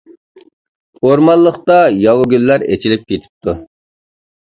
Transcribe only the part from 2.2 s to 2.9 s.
گۈللەر